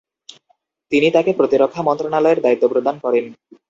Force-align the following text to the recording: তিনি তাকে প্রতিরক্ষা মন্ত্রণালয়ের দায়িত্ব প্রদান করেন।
তিনি 0.91 1.07
তাকে 1.11 1.31
প্রতিরক্ষা 1.39 1.81
মন্ত্রণালয়ের 1.87 2.43
দায়িত্ব 2.45 2.65
প্রদান 2.73 2.95
করেন। 3.03 3.25